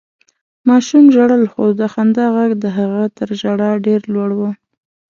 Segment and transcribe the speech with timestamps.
[0.67, 4.41] ماشوم ژړل، خو د خندا غږ د هغه تر ژړا ډېر لوړ و.